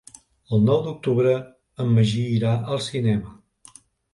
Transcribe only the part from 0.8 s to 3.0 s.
d'octubre en Magí irà al